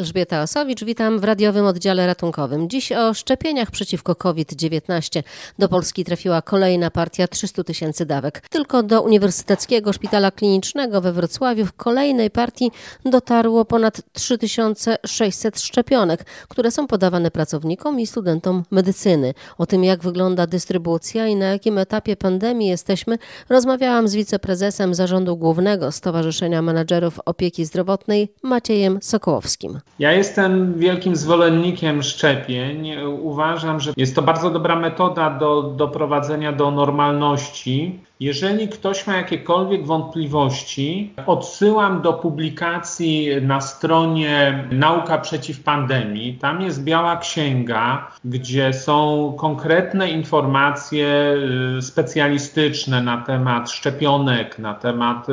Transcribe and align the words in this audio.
Elżbieta 0.00 0.42
Osowicz, 0.42 0.84
witam 0.84 1.18
w 1.18 1.24
radiowym 1.24 1.66
oddziale 1.66 2.06
ratunkowym. 2.06 2.68
Dziś 2.68 2.92
o 2.92 3.14
szczepieniach 3.14 3.70
przeciwko 3.70 4.14
COVID-19. 4.14 5.22
Do 5.58 5.68
Polski 5.68 6.04
trafiła 6.04 6.42
kolejna 6.42 6.90
partia 6.90 7.28
300 7.28 7.64
tysięcy 7.64 8.06
dawek. 8.06 8.40
Tylko 8.50 8.82
do 8.82 9.02
Uniwersyteckiego 9.02 9.92
Szpitala 9.92 10.30
Klinicznego 10.30 11.00
we 11.00 11.12
Wrocławiu 11.12 11.66
w 11.66 11.72
kolejnej 11.72 12.30
partii 12.30 12.70
dotarło 13.04 13.64
ponad 13.64 14.00
3600 14.12 15.60
szczepionek, 15.60 16.24
które 16.48 16.70
są 16.70 16.86
podawane 16.86 17.30
pracownikom 17.30 18.00
i 18.00 18.06
studentom 18.06 18.62
medycyny. 18.70 19.34
O 19.58 19.66
tym, 19.66 19.84
jak 19.84 20.02
wygląda 20.02 20.46
dystrybucja 20.46 21.26
i 21.26 21.36
na 21.36 21.46
jakim 21.46 21.78
etapie 21.78 22.16
pandemii 22.16 22.68
jesteśmy, 22.68 23.18
rozmawiałam 23.48 24.08
z 24.08 24.14
wiceprezesem 24.14 24.94
Zarządu 24.94 25.36
Głównego 25.36 25.92
Stowarzyszenia 25.92 26.62
Menadżerów 26.62 27.20
Opieki 27.24 27.64
Zdrowotnej 27.64 28.32
Maciejem 28.42 28.98
Sokołowskim. 29.02 29.80
Ja 29.98 30.12
jestem 30.12 30.74
wielkim 30.78 31.16
zwolennikiem 31.16 32.02
szczepień. 32.02 32.90
Uważam, 33.06 33.80
że 33.80 33.92
jest 33.96 34.14
to 34.14 34.22
bardzo 34.22 34.50
dobra 34.50 34.76
metoda 34.76 35.30
do 35.30 35.62
doprowadzenia 35.62 36.52
do 36.52 36.70
normalności. 36.70 38.00
Jeżeli 38.20 38.68
ktoś 38.68 39.06
ma 39.06 39.16
jakiekolwiek 39.16 39.86
wątpliwości, 39.86 41.14
odsyłam 41.26 42.02
do 42.02 42.12
publikacji 42.12 43.28
na 43.42 43.60
stronie 43.60 44.64
Nauka 44.70 45.18
przeciw 45.18 45.62
pandemii. 45.62 46.38
Tam 46.38 46.62
jest 46.62 46.84
biała 46.84 47.16
księga, 47.16 48.10
gdzie 48.24 48.72
są 48.72 49.34
konkretne 49.38 50.10
informacje 50.10 51.34
y, 51.78 51.82
specjalistyczne 51.82 53.02
na 53.02 53.22
temat 53.22 53.70
szczepionek, 53.70 54.58
na 54.58 54.74
temat 54.74 55.28
y, 55.28 55.32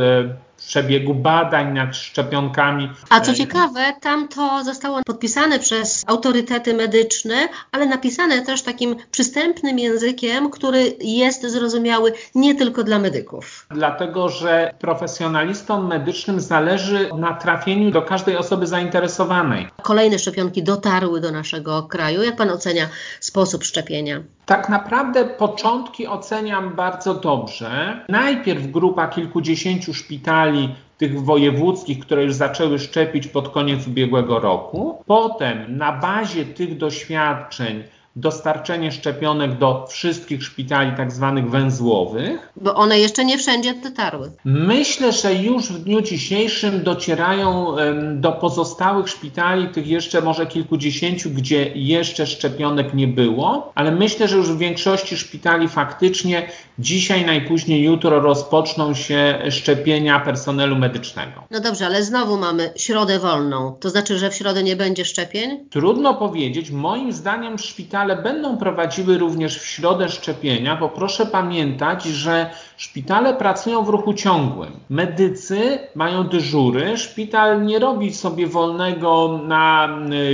przebiegu 0.58 1.14
badań 1.14 1.74
nad 1.74 1.96
szczepionkami. 1.96 2.90
A 3.10 3.20
co 3.22 3.34
ciekawe, 3.34 3.94
tam 4.02 4.28
to 4.28 4.64
zostało 4.64 5.04
podpisane 5.06 5.60
przez 5.60 6.04
autorytety 6.08 6.74
medyczne, 6.74 7.36
ale 7.72 7.86
napisane 7.86 8.42
też 8.42 8.62
takim 8.62 8.96
przystępnym 9.12 9.80
językiem, 9.80 10.50
który 10.50 10.98
jest 11.02 11.42
zrozumiały 11.46 12.14
nie 12.36 12.56
tylko 12.56 12.77
dla 12.84 13.00
medyków. 13.00 13.68
Dlatego, 13.72 14.30
że 14.30 14.74
profesjonalistom 14.80 15.88
medycznym 15.88 16.40
zależy 16.40 17.10
na 17.18 17.34
trafieniu 17.34 17.92
do 17.92 18.02
każdej 18.02 18.38
osoby 18.38 18.68
zainteresowanej. 18.68 19.68
Kolejne 19.82 20.20
szczepionki 20.20 20.64
dotarły 20.64 21.22
do 21.22 21.32
naszego 21.32 21.84
kraju. 21.84 22.24
Jak 22.24 22.36
pan 22.36 22.50
ocenia 22.50 22.90
sposób 23.20 23.64
szczepienia? 23.64 24.24
Tak 24.46 24.70
naprawdę 24.70 25.26
początki 25.26 26.08
oceniam 26.08 26.76
bardzo 26.76 27.14
dobrze. 27.14 28.00
Najpierw 28.10 28.72
grupa 28.72 29.08
kilkudziesięciu 29.08 29.94
szpitali 29.94 30.76
tych 30.98 31.24
wojewódzkich, 31.24 32.00
które 32.00 32.24
już 32.24 32.34
zaczęły 32.34 32.80
szczepić 32.80 33.28
pod 33.28 33.50
koniec 33.50 33.88
ubiegłego 33.88 34.40
roku. 34.40 35.04
Potem 35.06 35.78
na 35.78 35.92
bazie 35.92 36.46
tych 36.46 36.78
doświadczeń 36.78 37.84
dostarczenie 38.20 38.92
szczepionek 38.92 39.58
do 39.58 39.86
wszystkich 39.90 40.44
szpitali 40.44 40.92
tak 40.98 41.12
zwanych 41.12 41.50
węzłowych. 41.50 42.52
Bo 42.56 42.76
one 42.76 43.00
jeszcze 43.00 43.26
nie 43.26 43.38
wszędzie 43.38 43.74
dotarły. 43.74 44.32
Myślę, 44.46 45.12
że 45.12 45.34
już 45.34 45.66
w 45.66 45.84
dniu 45.84 46.02
dzisiejszym 46.02 46.84
docierają 46.84 47.76
do 48.16 48.32
pozostałych 48.32 49.10
szpitali, 49.10 49.68
tych 49.68 49.88
jeszcze 49.88 50.22
może 50.22 50.46
kilkudziesięciu, 50.46 51.30
gdzie 51.30 51.72
jeszcze 51.76 52.28
szczepionek 52.28 52.94
nie 52.94 53.08
było, 53.08 53.72
ale 53.76 53.92
myślę, 53.92 54.28
że 54.28 54.38
już 54.38 54.52
w 54.52 54.58
większości 54.58 55.18
szpitali 55.18 55.68
faktycznie 55.68 56.48
dzisiaj, 56.80 57.26
najpóźniej 57.26 57.84
jutro 57.84 58.20
rozpoczną 58.20 58.94
się 58.94 59.40
szczepienia 59.50 60.20
personelu 60.20 60.76
medycznego. 60.76 61.44
No 61.52 61.60
dobrze, 61.60 61.86
ale 61.86 62.04
znowu 62.04 62.38
mamy 62.38 62.74
środę 62.76 63.20
wolną. 63.20 63.76
To 63.80 63.90
znaczy, 63.90 64.18
że 64.18 64.30
w 64.30 64.36
środę 64.36 64.64
nie 64.64 64.76
będzie 64.76 65.06
szczepień? 65.06 65.70
Trudno 65.70 66.14
powiedzieć. 66.14 66.72
Moim 66.72 67.12
zdaniem 67.12 67.58
szpitale 67.58 68.07
szpitale 68.08 68.24
będą 68.24 68.58
prowadziły 68.58 69.18
również 69.18 69.60
w 69.60 69.66
środę 69.66 70.10
szczepienia, 70.10 70.76
bo 70.76 70.90
proszę 70.90 71.26
pamiętać, 71.26 72.04
że 72.04 72.50
szpitale 72.78 73.34
pracują 73.34 73.84
w 73.84 73.90
ruchu 73.90 74.14
ciągłym. 74.14 74.72
Medycy 74.90 75.80
mają 75.96 76.24
dyżury, 76.24 76.98
szpital 76.98 77.66
nie 77.66 77.80
robi 77.80 78.14
sobie 78.14 78.48
wolnego 78.48 79.40
na 79.48 79.90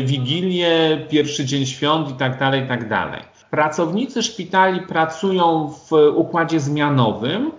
wigilię, 0.06 1.06
pierwszy 1.10 1.46
dzień 1.46 1.66
świąt 1.66 2.10
itd. 2.10 2.38
Tak 2.40 2.56
itd. 2.56 2.90
Tak 2.90 3.34
Pracownicy 3.50 4.24
szpitali 4.24 4.82
pracują 4.82 5.74
w 5.90 5.92
układzie 6.16 6.60
zmianowym. 6.60 7.52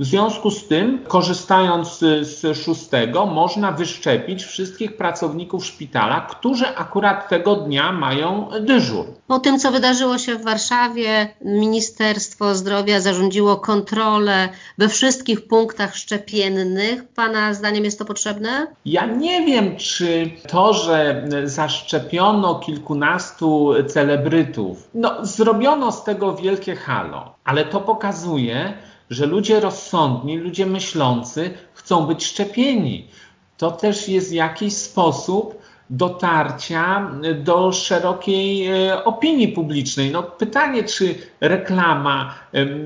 W 0.00 0.04
związku 0.04 0.50
z 0.50 0.66
tym, 0.66 1.04
korzystając 1.08 1.98
z 2.20 2.58
szóstego, 2.58 3.26
można 3.26 3.72
wyszczepić 3.72 4.44
wszystkich 4.44 4.96
pracowników 4.96 5.66
szpitala, 5.66 6.20
którzy 6.20 6.68
akurat 6.68 7.28
tego 7.28 7.56
dnia 7.56 7.92
mają 7.92 8.48
dyżur. 8.60 9.04
Po 9.26 9.38
tym, 9.38 9.58
co 9.58 9.70
wydarzyło 9.70 10.18
się 10.18 10.34
w 10.34 10.44
Warszawie, 10.44 11.34
Ministerstwo 11.44 12.54
Zdrowia 12.54 13.00
zarządziło 13.00 13.56
kontrolę 13.56 14.48
we 14.78 14.88
wszystkich 14.88 15.46
punktach 15.46 15.96
szczepiennych. 15.96 17.08
Pana 17.08 17.54
zdaniem 17.54 17.84
jest 17.84 17.98
to 17.98 18.04
potrzebne? 18.04 18.66
Ja 18.84 19.06
nie 19.06 19.46
wiem, 19.46 19.76
czy 19.76 20.30
to, 20.48 20.72
że 20.72 21.24
zaszczepiono 21.44 22.54
kilkunastu 22.54 23.72
celebrytów, 23.88 24.88
no, 24.94 25.26
zrobiono 25.26 25.92
z 25.92 26.04
tego 26.04 26.36
wielkie 26.36 26.76
halo, 26.76 27.34
ale 27.44 27.64
to 27.64 27.80
pokazuje, 27.80 28.74
że 29.10 29.26
ludzie 29.26 29.60
rozsądni, 29.60 30.38
ludzie 30.38 30.66
myślący 30.66 31.50
chcą 31.74 32.06
być 32.06 32.26
szczepieni. 32.26 33.08
To 33.56 33.70
też 33.70 34.08
jest 34.08 34.32
jakiś 34.32 34.76
sposób 34.76 35.60
dotarcia 35.90 37.10
do 37.34 37.72
szerokiej 37.72 38.66
e, 38.66 39.04
opinii 39.04 39.48
publicznej. 39.48 40.10
No 40.10 40.22
pytanie, 40.22 40.84
czy 40.84 41.14
reklama 41.40 42.34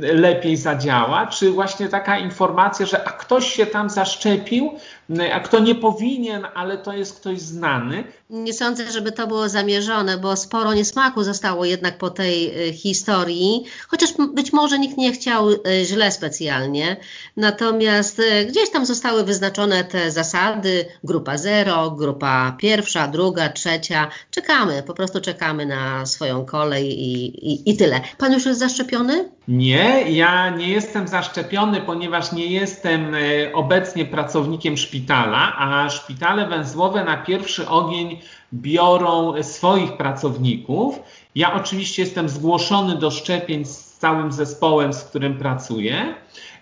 lepiej 0.00 0.56
zadziała, 0.56 1.26
czy 1.26 1.50
właśnie 1.50 1.88
taka 1.88 2.18
informacja, 2.18 2.86
że 2.86 3.08
a 3.08 3.10
ktoś 3.10 3.52
się 3.52 3.66
tam 3.66 3.90
zaszczepił, 3.90 4.72
a 5.32 5.40
kto 5.40 5.58
nie 5.58 5.74
powinien, 5.74 6.46
ale 6.54 6.78
to 6.78 6.92
jest 6.92 7.20
ktoś 7.20 7.40
znany. 7.40 8.04
Nie 8.30 8.52
sądzę, 8.52 8.92
żeby 8.92 9.12
to 9.12 9.26
było 9.26 9.48
zamierzone, 9.48 10.18
bo 10.18 10.36
sporo 10.36 10.74
niesmaku 10.74 11.22
zostało 11.22 11.64
jednak 11.64 11.98
po 11.98 12.10
tej 12.10 12.68
e, 12.68 12.72
historii, 12.72 13.64
chociaż 13.88 14.10
być 14.34 14.52
może 14.52 14.78
nikt 14.78 14.96
nie 14.96 15.12
chciał 15.12 15.50
e, 15.50 15.84
źle 15.84 16.10
specjalnie. 16.10 16.96
Natomiast 17.36 18.22
gdzieś 18.48 18.70
tam 18.70 18.86
zostały 18.86 19.24
wyznaczone 19.24 19.84
te 19.84 20.10
zasady, 20.10 20.84
grupa 21.04 21.38
zero, 21.38 21.90
grupa 21.90 22.56
pierwsza, 22.58 23.08
druga, 23.08 23.48
trzecia. 23.48 24.10
Czekamy, 24.30 24.82
po 24.82 24.94
prostu 24.94 25.20
czekamy 25.20 25.66
na 25.66 26.06
swoją 26.06 26.46
kolej 26.46 27.00
i, 27.00 27.24
i, 27.52 27.70
i 27.70 27.76
tyle. 27.76 28.00
Pan 28.18 28.32
już 28.32 28.46
jest 28.46 28.60
zaszczepiony? 28.60 29.28
Nie, 29.48 30.10
ja 30.10 30.50
nie 30.50 30.68
jestem 30.68 31.08
zaszczepiony, 31.08 31.80
ponieważ 31.80 32.32
nie 32.32 32.46
jestem 32.46 33.14
e, 33.14 33.18
obecnie 33.52 34.04
pracownikiem 34.04 34.76
szpitala, 34.76 35.56
a 35.58 35.90
szpitale 35.90 36.48
węzłowe 36.48 37.04
na 37.04 37.16
pierwszy 37.16 37.68
ogień 37.68 38.20
biorą 38.52 39.42
swoich 39.42 39.96
pracowników. 39.96 41.00
Ja 41.34 41.54
oczywiście 41.54 42.02
jestem 42.02 42.28
zgłoszony 42.28 42.96
do 42.96 43.10
szczepień 43.10 43.64
z 43.64 43.92
całym 43.98 44.32
zespołem, 44.32 44.92
z 44.92 45.04
którym 45.04 45.38
pracuję. 45.38 46.14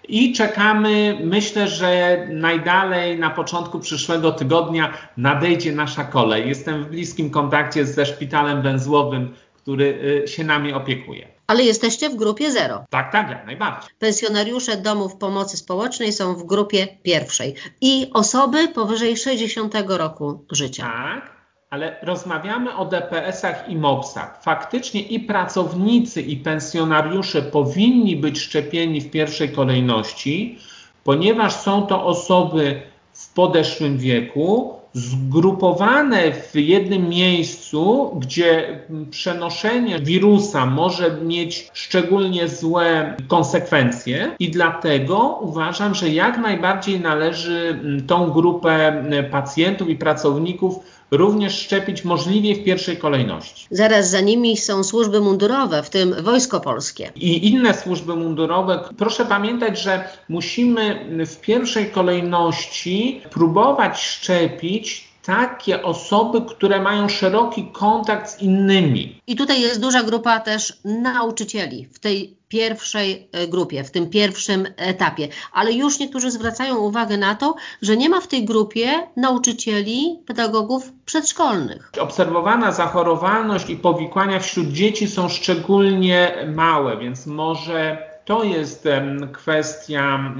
I 0.09 0.33
czekamy, 0.33 1.19
myślę, 1.25 1.69
że 1.69 2.19
najdalej 2.31 3.19
na 3.19 3.31
początku 3.31 3.81
przyszłego 3.81 4.33
tygodnia 4.33 4.93
nadejdzie 5.17 5.73
nasza 5.73 6.05
kolej. 6.05 6.49
Jestem 6.49 6.85
w 6.85 6.89
bliskim 6.89 7.31
kontakcie 7.31 7.87
ze 7.87 8.07
szpitalem 8.07 8.63
węzłowym, 8.63 9.35
który 9.55 9.85
y, 10.25 10.29
się 10.29 10.45
nami 10.45 10.73
opiekuje. 10.73 11.29
Ale 11.47 11.63
jesteście 11.63 12.11
w 12.11 12.17
grupie 12.17 12.51
zero. 12.51 12.85
Tak, 12.91 13.13
tak, 13.13 13.31
jak 13.31 13.47
najbardziej. 13.47 13.91
Pensjonariusze 13.99 14.77
domów 14.77 15.17
pomocy 15.17 15.57
społecznej 15.57 16.13
są 16.13 16.35
w 16.35 16.45
grupie 16.45 16.87
pierwszej 17.03 17.55
i 17.81 18.11
osoby 18.15 18.69
powyżej 18.69 19.17
60 19.17 19.75
roku 19.89 20.45
życia. 20.51 20.83
Tak 20.83 21.42
ale 21.73 21.97
rozmawiamy 22.03 22.77
o 22.77 22.85
DPS-ach 22.85 23.69
i 23.69 23.77
MOPS-ach. 23.77 24.43
Faktycznie 24.43 25.01
i 25.01 25.21
pracownicy, 25.21 26.23
i 26.23 26.37
pensjonariusze 26.37 27.43
powinni 27.43 28.17
być 28.17 28.41
szczepieni 28.41 29.01
w 29.01 29.11
pierwszej 29.11 29.49
kolejności, 29.49 30.59
ponieważ 31.05 31.53
są 31.53 31.87
to 31.87 32.07
osoby 32.07 32.83
w 33.13 33.33
podeszłym 33.35 33.99
wieku, 33.99 34.75
zgrupowane 34.93 36.33
w 36.33 36.55
jednym 36.55 37.09
miejscu, 37.09 38.13
gdzie 38.21 38.81
przenoszenie 39.11 39.99
wirusa 39.99 40.67
może 40.67 41.17
mieć 41.17 41.71
szczególnie 41.73 42.49
złe 42.49 43.17
konsekwencje, 43.29 44.31
i 44.39 44.51
dlatego 44.51 45.39
uważam, 45.41 45.95
że 45.95 46.09
jak 46.09 46.39
najbardziej 46.39 47.01
należy 47.01 47.81
tą 48.07 48.31
grupę 48.31 49.05
pacjentów 49.31 49.89
i 49.89 49.97
pracowników 49.97 51.02
również 51.13 51.59
szczepić 51.59 52.05
możliwie 52.05 52.55
w 52.55 52.65
pierwszej 52.65 52.97
kolejności. 52.97 53.67
Zaraz 53.71 54.11
za 54.11 54.21
nimi 54.21 54.57
są 54.57 54.85
służby 54.85 55.21
mundurowe, 55.21 55.83
w 55.83 55.91
tym 55.91 56.15
Wojsko 56.23 56.61
Polskie. 56.61 57.13
I 57.17 57.51
inne 57.51 57.75
służby 57.75 58.17
mundurowe. 58.17 58.85
Proszę 58.99 59.27
pamiętać, 59.27 59.79
że 59.81 60.09
musimy 60.29 61.07
w 61.27 61.41
pierwszej 61.41 61.91
kolejności 61.91 63.23
próbować 63.31 64.01
szczepić 64.01 65.12
takie 65.23 65.83
osoby, 65.83 66.43
które 66.43 66.83
mają 66.83 67.09
szeroki 67.09 67.69
kontakt 67.73 68.31
z 68.31 68.43
innymi. 68.43 69.21
I 69.27 69.37
tutaj 69.37 69.61
jest 69.61 69.81
duża 69.81 70.03
grupa 70.03 70.41
też 70.41 70.79
nauczycieli 70.85 71.89
w 71.93 71.99
tej 71.99 72.37
pierwszej 72.49 73.29
e, 73.33 73.49
grupie, 73.49 73.85
w 73.85 73.91
tym 73.91 74.11
pierwszym 74.11 74.67
etapie. 74.77 75.29
Ale 75.53 75.73
już 75.73 75.99
niektórzy 75.99 76.31
zwracają 76.31 76.77
uwagę 76.77 77.17
na 77.17 77.35
to, 77.35 77.55
że 77.83 77.97
nie 77.97 78.09
ma 78.09 78.21
w 78.21 78.29
tej 78.29 78.45
grupie 78.45 78.87
nauczycieli, 79.17 80.19
pedagogów 80.27 80.93
przedszkolnych. 81.05 81.93
Obserwowana 82.01 82.73
zachorowalność 82.73 83.71
i 83.71 83.77
powikłania 83.77 84.41
wśród 84.41 84.69
dzieci 84.69 85.09
są 85.09 85.29
szczególnie 85.29 86.47
małe, 86.55 86.97
więc 86.97 87.27
może 87.27 88.12
to 88.25 88.45
jest 88.45 88.89
kwestia 89.33 90.35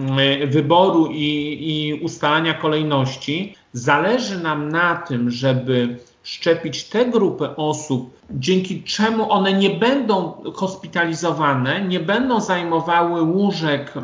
wyboru 0.47 1.07
i, 1.07 1.59
i 1.61 1.95
ustalania 2.05 2.55
kolejności. 2.55 3.55
Zależy 3.73 4.43
nam 4.43 4.69
na 4.69 4.97
tym, 4.97 5.31
żeby 5.31 5.97
szczepić 6.23 6.85
te 6.85 7.07
grupy 7.07 7.57
osób, 7.57 8.11
dzięki 8.31 8.83
czemu 8.83 9.33
one 9.33 9.53
nie 9.53 9.71
będą 9.71 10.33
hospitalizowane, 10.55 11.81
nie 11.89 12.01
będą 12.01 12.41
zajmowały 12.41 13.23
łóżek 13.23 13.95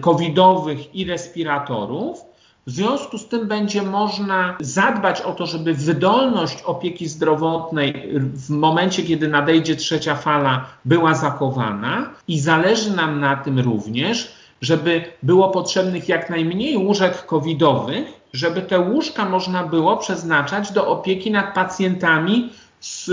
covidowych 0.00 0.94
i 0.94 1.04
respiratorów. 1.04 2.31
W 2.66 2.70
związku 2.70 3.18
z 3.18 3.28
tym 3.28 3.48
będzie 3.48 3.82
można 3.82 4.56
zadbać 4.60 5.20
o 5.20 5.32
to, 5.32 5.46
żeby 5.46 5.74
wydolność 5.74 6.62
opieki 6.62 7.08
zdrowotnej 7.08 8.08
w 8.18 8.50
momencie, 8.50 9.02
kiedy 9.02 9.28
nadejdzie 9.28 9.76
trzecia 9.76 10.14
fala, 10.14 10.66
była 10.84 11.14
zachowana 11.14 12.10
i 12.28 12.40
zależy 12.40 12.96
nam 12.96 13.20
na 13.20 13.36
tym 13.36 13.58
również, 13.58 14.32
żeby 14.60 15.04
było 15.22 15.48
potrzebnych 15.48 16.08
jak 16.08 16.30
najmniej 16.30 16.76
łóżek 16.76 17.26
covidowych, 17.26 18.06
żeby 18.32 18.62
te 18.62 18.80
łóżka 18.80 19.24
można 19.24 19.64
było 19.64 19.96
przeznaczać 19.96 20.72
do 20.72 20.88
opieki 20.88 21.30
nad 21.30 21.54
pacjentami 21.54 22.50
z 22.82 23.10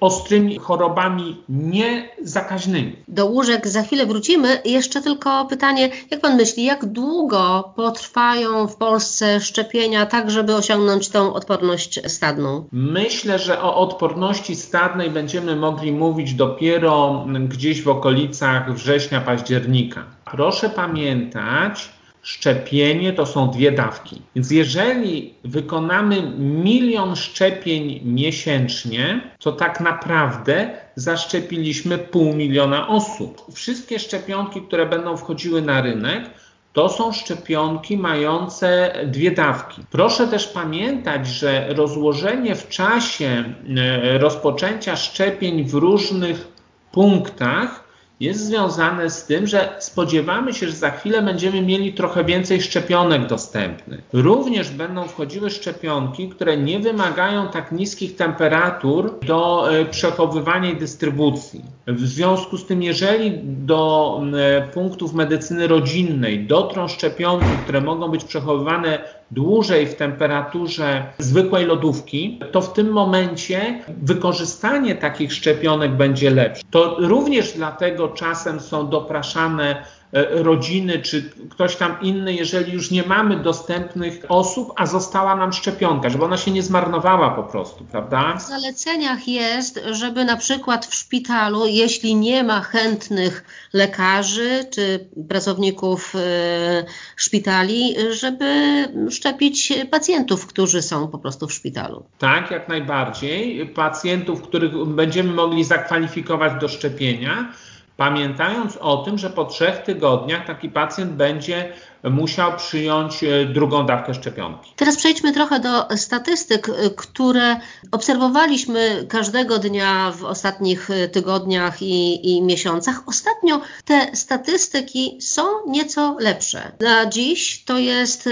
ostrymi 0.00 0.58
chorobami 0.58 1.36
niezakaźnymi. 1.48 2.96
Do 3.08 3.26
łóżek 3.26 3.68
za 3.68 3.82
chwilę 3.82 4.06
wrócimy. 4.06 4.60
Jeszcze 4.64 5.02
tylko 5.02 5.44
pytanie, 5.44 5.90
jak 6.10 6.20
pan 6.20 6.36
myśli, 6.36 6.64
jak 6.64 6.84
długo 6.84 7.72
potrwają 7.76 8.68
w 8.68 8.76
Polsce 8.76 9.40
szczepienia, 9.40 10.06
tak 10.06 10.30
żeby 10.30 10.54
osiągnąć 10.54 11.08
tą 11.08 11.34
odporność 11.34 12.10
stadną? 12.10 12.68
Myślę, 12.72 13.38
że 13.38 13.62
o 13.62 13.76
odporności 13.76 14.56
stadnej 14.56 15.10
będziemy 15.10 15.56
mogli 15.56 15.92
mówić 15.92 16.34
dopiero 16.34 17.26
gdzieś 17.48 17.82
w 17.82 17.88
okolicach 17.88 18.74
września, 18.74 19.20
października. 19.20 20.04
Proszę 20.24 20.70
pamiętać, 20.70 21.95
szczepienie 22.26 23.12
to 23.12 23.26
są 23.26 23.50
dwie 23.50 23.72
dawki. 23.72 24.22
Więc 24.34 24.50
jeżeli 24.50 25.34
wykonamy 25.44 26.22
milion 26.38 27.16
szczepień 27.16 28.00
miesięcznie, 28.04 29.20
to 29.40 29.52
tak 29.52 29.80
naprawdę 29.80 30.70
zaszczepiliśmy 30.96 31.98
pół 31.98 32.34
miliona 32.34 32.88
osób. 32.88 33.42
Wszystkie 33.54 33.98
szczepionki, 33.98 34.62
które 34.62 34.86
będą 34.86 35.16
wchodziły 35.16 35.62
na 35.62 35.82
rynek, 35.82 36.30
to 36.72 36.88
są 36.88 37.12
szczepionki 37.12 37.96
mające 37.96 38.92
dwie 39.04 39.30
dawki. 39.30 39.82
Proszę 39.90 40.28
też 40.28 40.46
pamiętać, 40.46 41.26
że 41.26 41.66
rozłożenie 41.68 42.54
w 42.54 42.68
czasie 42.68 43.54
e, 43.76 44.18
rozpoczęcia 44.18 44.96
szczepień 44.96 45.64
w 45.64 45.74
różnych 45.74 46.48
punktach 46.92 47.85
jest 48.20 48.46
związane 48.46 49.10
z 49.10 49.24
tym, 49.24 49.46
że 49.46 49.76
spodziewamy 49.78 50.52
się, 50.54 50.66
że 50.66 50.72
za 50.72 50.90
chwilę 50.90 51.22
będziemy 51.22 51.62
mieli 51.62 51.92
trochę 51.92 52.24
więcej 52.24 52.62
szczepionek 52.62 53.26
dostępnych. 53.26 54.00
Również 54.12 54.70
będą 54.70 55.08
wchodziły 55.08 55.50
szczepionki, 55.50 56.28
które 56.28 56.56
nie 56.56 56.80
wymagają 56.80 57.48
tak 57.48 57.72
niskich 57.72 58.16
temperatur 58.16 59.18
do 59.26 59.70
e, 59.72 59.84
przechowywania 59.84 60.70
i 60.70 60.76
dystrybucji. 60.76 61.62
W 61.86 62.06
związku 62.06 62.58
z 62.58 62.66
tym, 62.66 62.82
jeżeli 62.82 63.32
do 63.44 64.20
e, 64.38 64.62
punktów 64.68 65.14
medycyny 65.14 65.66
rodzinnej 65.66 66.46
dotrą 66.46 66.88
szczepionki, 66.88 67.58
które 67.58 67.80
mogą 67.80 68.08
być 68.08 68.24
przechowywane 68.24 68.98
dłużej 69.30 69.86
w 69.86 69.94
temperaturze 69.94 71.06
zwykłej 71.18 71.66
lodówki, 71.66 72.40
to 72.52 72.60
w 72.60 72.72
tym 72.72 72.92
momencie 72.92 73.80
wykorzystanie 74.02 74.94
takich 74.94 75.32
szczepionek 75.32 75.92
będzie 75.92 76.30
lepsze. 76.30 76.62
To 76.70 76.96
również 76.98 77.52
dlatego 77.52 78.08
czasem 78.08 78.60
są 78.60 78.88
dopraszane 78.88 79.84
rodziny 80.30 80.98
czy 80.98 81.30
ktoś 81.50 81.76
tam 81.76 81.96
inny, 82.02 82.34
jeżeli 82.34 82.72
już 82.72 82.90
nie 82.90 83.02
mamy 83.02 83.36
dostępnych 83.36 84.20
osób, 84.28 84.72
a 84.76 84.86
została 84.86 85.36
nam 85.36 85.52
szczepionka, 85.52 86.08
żeby 86.08 86.24
ona 86.24 86.36
się 86.36 86.50
nie 86.50 86.62
zmarnowała 86.62 87.30
po 87.30 87.42
prostu, 87.42 87.84
prawda? 87.84 88.36
W 88.36 88.42
zaleceniach 88.42 89.28
jest, 89.28 89.80
żeby 89.90 90.24
na 90.24 90.36
przykład 90.36 90.86
w 90.86 90.94
szpitalu, 90.94 91.66
jeśli 91.66 92.14
nie 92.14 92.44
ma 92.44 92.60
chętnych 92.60 93.44
lekarzy 93.72 94.64
czy 94.70 95.08
pracowników 95.28 96.14
e, 96.14 96.84
szpitali, 97.16 97.94
żeby 98.10 98.84
szczepić 99.10 99.72
pacjentów, 99.90 100.46
którzy 100.46 100.82
są 100.82 101.08
po 101.08 101.18
prostu 101.18 101.46
w 101.46 101.52
szpitalu. 101.52 102.04
Tak, 102.18 102.50
jak 102.50 102.68
najbardziej. 102.68 103.66
Pacjentów, 103.66 104.42
których 104.42 104.84
będziemy 104.86 105.32
mogli 105.32 105.64
zakwalifikować 105.64 106.60
do 106.60 106.68
szczepienia 106.68 107.52
pamiętając 107.96 108.76
o 108.76 108.96
tym, 108.96 109.18
że 109.18 109.30
po 109.30 109.44
trzech 109.44 109.78
tygodniach 109.82 110.46
taki 110.46 110.68
pacjent 110.68 111.12
będzie 111.12 111.72
musiał 112.10 112.56
przyjąć 112.56 113.24
e, 113.24 113.44
drugą 113.44 113.86
dawkę 113.86 114.14
szczepionki. 114.14 114.72
Teraz 114.76 114.96
przejdźmy 114.96 115.32
trochę 115.32 115.60
do 115.60 115.96
statystyk, 115.96 116.68
e, 116.68 116.72
które 116.90 117.56
obserwowaliśmy 117.92 119.06
każdego 119.08 119.58
dnia 119.58 120.12
w 120.16 120.24
ostatnich 120.24 120.90
e, 120.90 121.08
tygodniach 121.08 121.82
i, 121.82 122.36
i 122.36 122.42
miesiącach. 122.42 123.02
Ostatnio 123.06 123.60
te 123.84 124.16
statystyki 124.16 125.18
są 125.20 125.42
nieco 125.66 126.16
lepsze. 126.20 126.72
Na 126.80 127.06
dziś 127.06 127.64
to 127.64 127.78
jest 127.78 128.28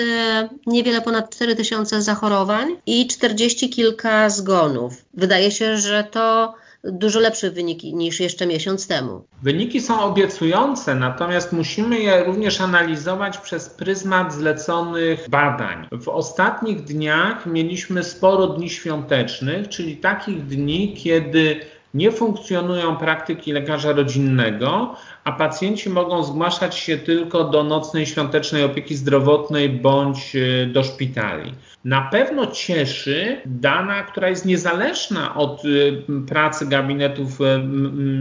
niewiele 0.66 1.00
ponad 1.00 1.30
4000 1.30 2.02
zachorowań 2.02 2.76
i 2.86 3.06
40 3.06 3.70
kilka 3.70 4.30
zgonów. 4.30 5.04
Wydaje 5.14 5.50
się, 5.50 5.76
że 5.76 6.04
to 6.04 6.54
dużo 6.84 7.20
lepsze 7.20 7.50
wyniki 7.50 7.94
niż 7.94 8.20
jeszcze 8.20 8.46
miesiąc 8.46 8.86
temu. 8.86 9.26
Wyniki 9.42 9.80
są 9.80 10.00
obiecujące, 10.00 10.94
natomiast 10.94 11.52
musimy 11.52 12.00
je 12.00 12.24
również 12.24 12.60
analizować 12.60 13.38
przez 13.38 13.68
pryzmat 13.70 14.34
zleconych 14.34 15.28
badań. 15.28 15.88
W 15.92 16.08
ostatnich 16.08 16.84
dniach 16.84 17.46
mieliśmy 17.46 18.04
sporo 18.04 18.46
dni 18.46 18.70
świątecznych, 18.70 19.68
czyli 19.68 19.96
takich 19.96 20.46
dni, 20.46 20.94
kiedy 20.94 21.60
nie 21.94 22.12
funkcjonują 22.12 22.96
praktyki 22.96 23.52
lekarza 23.52 23.92
rodzinnego, 23.92 24.96
a 25.24 25.32
pacjenci 25.32 25.90
mogą 25.90 26.24
zgłaszać 26.24 26.76
się 26.76 26.98
tylko 26.98 27.44
do 27.44 27.64
nocnej 27.64 28.06
świątecznej 28.06 28.64
opieki 28.64 28.96
zdrowotnej 28.96 29.68
bądź 29.68 30.36
e, 30.36 30.66
do 30.66 30.84
szpitali. 30.84 31.54
Na 31.84 32.02
pewno 32.02 32.46
cieszy 32.46 33.40
dana, 33.46 34.02
która 34.02 34.28
jest 34.28 34.46
niezależna 34.46 35.34
od 35.34 35.62
e, 35.64 36.22
pracy 36.26 36.66
gabinetów 36.66 37.40
e, 37.40 37.58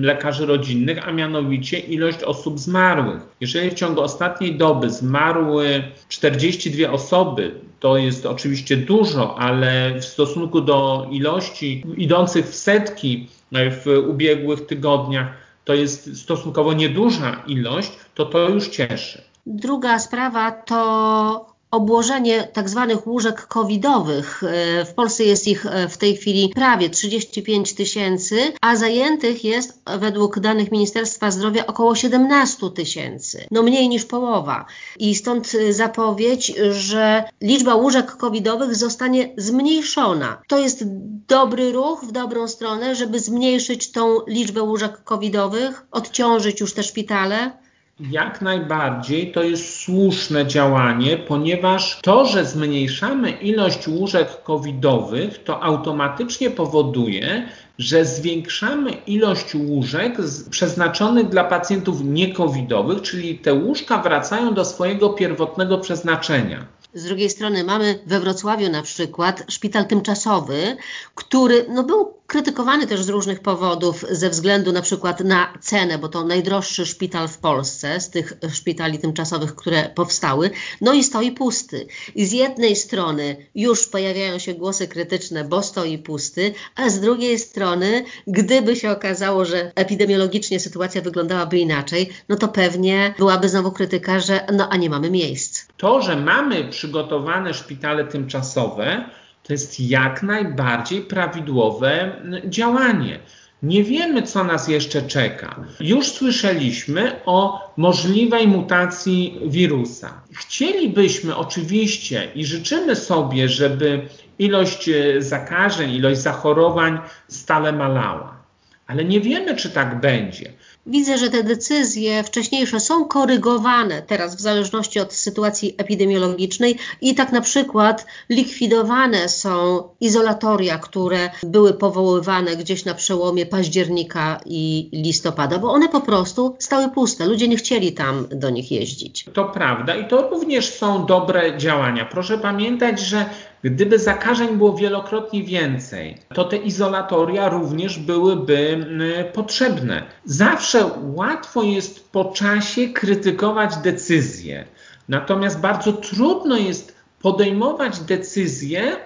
lekarzy 0.01 0.46
rodzinnych, 0.46 1.08
a 1.08 1.12
mianowicie 1.12 1.80
ilość 1.80 2.24
osób 2.24 2.60
zmarłych. 2.60 3.22
Jeżeli 3.42 3.70
w 3.70 3.74
ciągu 3.74 4.01
ostatniej 4.01 4.56
doby 4.56 4.89
zmarły 4.89 5.84
42 6.10 6.92
osoby, 6.92 7.51
to 7.80 7.98
jest 7.98 8.25
oczywiście 8.25 8.77
dużo, 8.77 9.39
ale 9.39 10.00
w 10.00 10.06
stosunku 10.06 10.62
do 10.62 11.08
ilości 11.12 11.84
idących 11.98 12.46
w 12.46 12.56
setki 12.56 13.27
w 13.53 13.88
ubiegłych 14.07 14.65
tygodniach 14.65 15.27
to 15.65 15.74
jest 15.74 16.22
stosunkowo 16.22 16.74
nieduża 16.74 17.43
ilość, 17.48 17.91
to 18.15 18.25
to 18.25 18.50
już 18.50 18.67
cieszy. 18.67 19.22
Druga 19.45 20.00
sprawa 20.00 20.51
to 20.51 21.52
obłożenie 21.74 22.48
tak 22.53 22.70
zwanych 22.70 23.08
łóżek 23.08 23.48
covidowych. 23.48 24.44
E, 24.44 24.86
w 24.86 24.94
Polsce 24.94 25.24
jest 25.24 25.48
ich 25.48 25.65
e, 25.65 25.89
w 25.89 25.98
tej 25.98 26.18
chwili 26.18 26.50
prawie 26.50 26.89
35 26.89 27.74
tysięcy, 27.74 28.53
a 28.62 28.75
zajętych 28.75 29.44
jest 29.44 29.82
według 30.00 30.39
danych 30.39 30.72
Ministerstwa 30.72 31.32
Zdrowia 31.32 31.65
około 31.68 31.96
17 31.96 32.70
tysięcy. 32.70 33.46
No 33.51 33.63
mniej 33.63 33.89
niż 33.89 34.06
połowa. 34.06 34.65
I 35.00 35.15
stąd 35.15 35.51
e, 35.56 35.74
zapowiedź, 35.74 36.53
że 36.72 37.24
liczba 37.42 37.75
łóżek 37.75 38.12
covidowych 38.12 38.75
zostanie 38.75 39.34
zmniejszona. 39.38 40.42
To 40.48 40.60
jest 40.60 40.84
dobry 41.27 41.72
ruch 41.72 42.06
w 42.06 42.12
dobrą 42.12 42.48
stronę, 42.48 42.96
żeby 42.96 43.20
zmniejszyć 43.20 43.92
tą 43.92 44.20
liczbę 44.27 44.62
łóżek 44.62 45.03
covidowych, 45.03 45.86
odciążyć 45.92 46.60
już 46.60 46.74
te 46.74 46.84
szpitale. 46.84 47.63
Jak 48.12 48.41
najbardziej 48.41 49.31
to 49.31 49.43
jest 49.43 49.79
słuszne 49.79 50.48
działanie, 50.48 51.17
ponieważ 51.17 52.00
to, 52.01 52.25
że 52.25 52.45
zmniejszamy 52.45 53.31
ilość 53.31 53.88
łóżek 53.88 54.43
covidowych, 54.43 55.43
to 55.43 55.63
automatycznie 55.63 56.50
powoduje, 56.50 57.50
że 57.77 58.05
zwiększamy 58.05 58.91
ilość 58.91 59.55
łóżek 59.55 60.17
przeznaczonych 60.50 61.29
dla 61.29 61.43
pacjentów 61.43 62.03
niekowidowych, 62.03 63.01
czyli 63.01 63.38
te 63.38 63.53
łóżka 63.53 63.98
wracają 63.98 64.53
do 64.53 64.65
swojego 64.65 65.10
pierwotnego 65.10 65.77
przeznaczenia. 65.77 66.65
Z 66.93 67.05
drugiej 67.05 67.29
strony 67.29 67.63
mamy 67.63 68.00
we 68.05 68.19
Wrocławiu 68.19 68.69
na 68.69 68.81
przykład 68.81 69.45
szpital 69.48 69.86
tymczasowy, 69.86 70.77
który 71.15 71.65
no, 71.69 71.83
był 71.83 72.13
krytykowany 72.34 72.88
też 72.88 73.04
z 73.04 73.10
różnych 73.10 73.40
powodów, 73.40 74.06
ze 74.10 74.30
względu 74.30 74.72
na 74.72 74.82
przykład 74.82 75.20
na 75.20 75.54
cenę, 75.62 75.98
bo 75.98 76.10
to 76.10 76.24
najdroższy 76.24 76.86
szpital 76.86 77.28
w 77.28 77.38
Polsce 77.38 78.00
z 78.00 78.10
tych 78.10 78.34
szpitali 78.54 79.00
tymczasowych, 79.00 79.56
które 79.56 79.90
powstały, 79.96 80.50
no 80.82 80.94
i 80.94 81.04
stoi 81.04 81.32
pusty. 81.32 81.88
I 82.16 82.25
z 82.25 82.32
jednej 82.32 82.75
strony 82.75 83.36
już 83.56 83.88
pojawiają 83.88 84.40
się 84.40 84.54
głosy 84.54 84.88
krytyczne, 84.88 85.44
bo 85.44 85.63
stoi 85.63 85.98
pusty, 85.98 86.54
a 86.75 86.90
z 86.90 87.00
drugiej 87.00 87.40
strony, 87.40 88.04
gdyby 88.28 88.75
się 88.75 88.92
okazało, 88.92 89.46
że 89.46 89.72
epidemiologicznie 89.75 90.60
sytuacja 90.60 91.02
wyglądałaby 91.02 91.60
inaczej, 91.60 92.10
no 92.30 92.36
to 92.36 92.48
pewnie 92.48 93.13
byłaby 93.18 93.50
znowu 93.50 93.72
krytyka, 93.72 94.20
że 94.20 94.46
no 94.54 94.70
a 94.70 94.78
nie 94.78 94.90
mamy 94.90 95.12
miejsc. 95.12 95.66
To, 95.78 96.02
że 96.02 96.16
mamy 96.16 96.63
przygotowane 96.70 97.54
szpitale 97.54 98.08
tymczasowe, 98.08 99.10
to 99.43 99.53
jest 99.53 99.79
jak 99.79 100.23
najbardziej 100.23 101.01
prawidłowe 101.01 102.12
działanie. 102.45 103.19
Nie 103.63 103.83
wiemy, 103.83 104.21
co 104.21 104.43
nas 104.43 104.67
jeszcze 104.67 105.01
czeka. 105.01 105.55
Już 105.79 106.07
słyszeliśmy 106.07 107.19
o 107.25 107.71
możliwej 107.77 108.47
mutacji 108.47 109.39
wirusa. 109.45 110.21
Chcielibyśmy 110.33 111.35
oczywiście 111.35 112.31
i 112.35 112.45
życzymy 112.45 112.95
sobie, 112.95 113.50
żeby 113.50 114.07
ilość 114.39 114.89
e, 114.89 115.21
zakażeń, 115.21 115.91
ilość 115.91 116.21
zachorowań 116.21 117.00
stale 117.27 117.71
malała. 117.71 118.43
Ale 118.88 119.05
nie 119.05 119.21
wiemy, 119.21 119.55
czy 119.55 119.69
tak 119.69 120.00
będzie. 120.00 120.53
Widzę, 120.86 121.18
że 121.18 121.30
te 121.30 121.44
decyzje 121.44 122.24
wcześniejsze 122.24 122.80
są 122.80 123.06
korygowane 123.06 124.02
teraz 124.02 124.36
w 124.36 124.40
zależności 124.40 125.00
od 125.00 125.13
sytuacji 125.13 125.75
epidemiologicznej 125.78 126.78
i 127.02 127.16
tak 127.16 127.32
na 127.32 127.42
przykład 127.42 128.06
likwidowane 128.30 129.30
są 129.30 129.84
izolatoria, 130.02 130.78
które 130.78 131.30
były 131.44 131.74
powoływane 131.74 132.56
gdzieś 132.56 132.86
na 132.86 132.94
przełomie 132.94 133.46
października 133.46 134.40
i 134.46 134.90
listopada, 134.94 135.60
bo 135.60 135.72
one 135.72 135.90
po 135.90 136.02
prostu 136.02 136.56
stały 136.60 136.90
puste. 136.90 137.25
Ludzie 137.25 137.48
nie 137.48 137.58
chcieli 137.58 137.92
tam 137.92 138.28
do 138.32 138.50
nich 138.50 138.72
jeździć. 138.72 139.25
To 139.34 139.46
prawda 139.46 139.96
i 139.96 140.08
to 140.08 140.30
również 140.30 140.74
są 140.74 141.06
dobre 141.06 141.58
działania. 141.58 142.06
Proszę 142.06 142.38
pamiętać, 142.38 143.00
że 143.00 143.25
Gdyby 143.63 144.00
zakażeń 144.00 144.58
było 144.58 144.74
wielokrotnie 144.74 145.44
więcej, 145.44 146.18
to 146.34 146.44
te 146.44 146.58
izolatoria 146.58 147.50
również 147.50 148.00
byłyby 148.00 148.86
potrzebne. 149.34 150.04
Zawsze 150.25 150.73
łatwo 151.15 151.63
jest 151.63 152.12
po 152.12 152.25
czasie 152.25 152.88
krytykować 152.88 153.77
decyzje, 153.77 154.65
natomiast 155.10 155.60
bardzo 155.60 155.94
trudno 155.94 156.58
jest 156.58 156.96
podejmować 157.22 158.00
decyzje, 158.00 158.98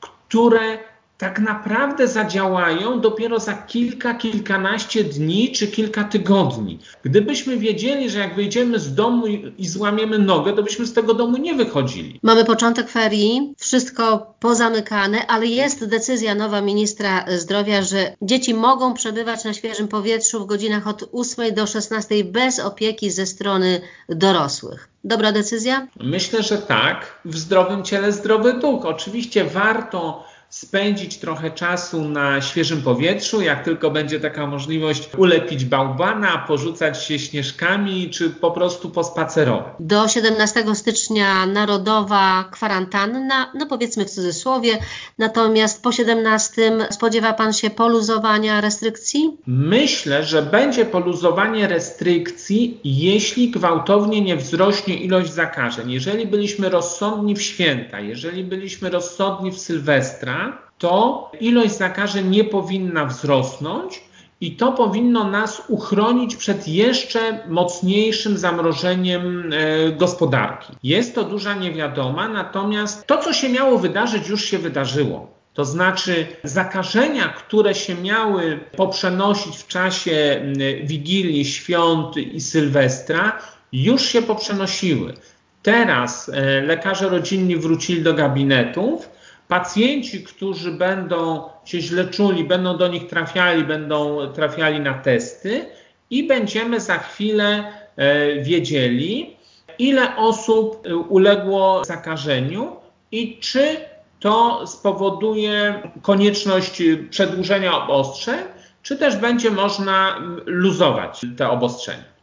które 0.00 0.78
tak 1.18 1.40
naprawdę 1.40 2.08
zadziałają 2.08 3.00
dopiero 3.00 3.40
za 3.40 3.54
kilka, 3.54 4.14
kilkanaście 4.14 5.04
dni 5.04 5.52
czy 5.52 5.66
kilka 5.66 6.04
tygodni. 6.04 6.78
Gdybyśmy 7.02 7.56
wiedzieli, 7.56 8.10
że 8.10 8.18
jak 8.18 8.34
wyjdziemy 8.34 8.78
z 8.78 8.94
domu 8.94 9.26
i, 9.26 9.54
i, 9.58 9.68
złamiemy 9.68 10.18
nogę, 10.18 10.52
to 10.52 10.62
byśmy 10.62 10.86
z 10.86 10.92
tego 10.92 11.14
domu 11.14 11.36
nie 11.36 11.54
wychodzili. 11.54 12.20
Mamy 12.22 12.44
początek 12.44 12.90
ferii, 12.90 13.54
wszystko 13.58 14.34
pozamykane, 14.40 15.26
ale 15.26 15.46
jest 15.46 15.88
decyzja 15.88 16.34
nowa 16.34 16.60
ministra 16.60 17.24
zdrowia, 17.36 17.82
że 17.82 18.16
dzieci 18.22 18.54
mogą 18.54 18.94
przebywać 18.94 19.44
na 19.44 19.52
świeżym 19.52 19.88
powietrzu 19.88 20.40
w 20.40 20.46
godzinach 20.46 20.86
od 20.86 21.08
8 21.12 21.54
do 21.54 21.66
16 21.66 22.24
bez 22.24 22.58
opieki 22.58 23.10
ze 23.10 23.26
strony 23.26 23.80
dorosłych. 24.08 24.88
Dobra 25.04 25.32
decyzja? 25.32 25.86
Myślę, 26.00 26.42
że 26.42 26.58
tak. 26.58 27.20
W 27.24 27.36
zdrowym 27.36 27.84
ciele 27.84 28.12
zdrowy 28.12 28.52
duch. 28.52 28.84
Oczywiście 28.84 29.44
warto 29.44 30.24
spędzić 30.48 31.18
trochę 31.18 31.50
czasu 31.50 32.08
na 32.08 32.40
świeżym 32.40 32.82
powietrzu, 32.82 33.40
jak 33.40 33.64
tylko 33.64 33.90
będzie 33.90 34.20
taka 34.20 34.46
możliwość, 34.46 35.08
ulepić 35.16 35.64
bałwana, 35.64 36.38
porzucać 36.38 37.04
się 37.04 37.18
śnieżkami, 37.18 38.10
czy 38.10 38.30
po 38.30 38.50
prostu 38.50 38.90
pospacerować. 38.90 39.66
Do 39.80 40.08
17 40.08 40.74
stycznia 40.74 41.46
narodowa 41.46 42.48
kwarantanna, 42.52 43.52
no 43.54 43.66
powiedzmy 43.66 44.04
w 44.04 44.10
cudzysłowie, 44.10 44.78
natomiast 45.18 45.82
po 45.82 45.92
17 45.92 46.72
spodziewa 46.90 47.32
Pan 47.32 47.52
się 47.52 47.70
poluzowania 47.70 48.60
restrykcji? 48.60 49.36
Myślę, 49.46 50.24
że 50.24 50.42
będzie 50.42 50.84
poluzowanie 50.84 51.68
restrykcji, 51.68 52.80
jeśli 52.84 53.50
gwałtownie 53.50 54.20
nie 54.20 54.36
wzrośnie 54.36 54.96
ilość 54.96 55.32
zakażeń. 55.32 55.90
Jeżeli 55.90 56.26
byliśmy 56.26 56.68
rozsądni 56.68 57.34
w 57.34 57.42
święta, 57.42 58.00
jeżeli 58.00 58.44
byliśmy 58.44 58.90
rozsądni 58.90 59.52
w 59.52 59.58
Sylwestra, 59.58 60.45
to 60.78 61.30
ilość 61.40 61.76
zakażeń 61.76 62.28
nie 62.28 62.44
powinna 62.44 63.06
wzrosnąć 63.06 64.02
i 64.40 64.56
to 64.56 64.72
powinno 64.72 65.30
nas 65.30 65.62
uchronić 65.68 66.36
przed 66.36 66.68
jeszcze 66.68 67.38
mocniejszym 67.48 68.38
zamrożeniem 68.38 69.52
e, 69.52 69.92
gospodarki. 69.92 70.72
Jest 70.82 71.14
to 71.14 71.24
duża 71.24 71.54
niewiadoma, 71.54 72.28
natomiast 72.28 73.06
to, 73.06 73.18
co 73.18 73.32
się 73.32 73.48
miało 73.48 73.78
wydarzyć, 73.78 74.28
już 74.28 74.44
się 74.44 74.58
wydarzyło. 74.58 75.36
To 75.54 75.64
znaczy, 75.64 76.26
zakażenia, 76.44 77.28
które 77.28 77.74
się 77.74 77.94
miały 77.94 78.60
poprzenosić 78.76 79.56
w 79.56 79.66
czasie 79.66 80.42
Wigilii, 80.82 81.44
Świąt 81.44 82.16
i 82.16 82.40
Sylwestra, 82.40 83.38
już 83.72 84.02
się 84.02 84.22
poprzenosiły. 84.22 85.14
Teraz 85.62 86.28
e, 86.28 86.60
lekarze 86.60 87.08
rodzinni 87.08 87.56
wrócili 87.56 88.02
do 88.02 88.14
gabinetów 88.14 89.08
Pacjenci, 89.48 90.24
którzy 90.24 90.72
będą 90.72 91.42
się 91.64 91.80
źle 91.80 92.04
czuli, 92.04 92.44
będą 92.44 92.76
do 92.76 92.88
nich 92.88 93.06
trafiali, 93.06 93.64
będą 93.64 94.32
trafiali 94.32 94.80
na 94.80 94.94
testy 94.94 95.64
i 96.10 96.26
będziemy 96.26 96.80
za 96.80 96.98
chwilę 96.98 97.72
e, 97.96 98.42
wiedzieli, 98.42 99.36
ile 99.78 100.16
osób 100.16 100.86
e, 100.86 100.96
uległo 100.96 101.84
zakażeniu 101.84 102.76
i 103.12 103.38
czy 103.40 103.76
to 104.20 104.66
spowoduje 104.66 105.82
konieczność 106.02 106.82
przedłużenia 107.10 107.84
obostrzeń, 107.84 108.38
czy 108.82 108.96
też 108.96 109.16
będzie 109.16 109.50
można 109.50 110.20
luzować 110.46 111.20
te 111.36 111.50
obostrzenia. 111.50 112.15